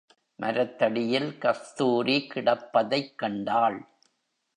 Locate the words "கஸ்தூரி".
1.37-2.27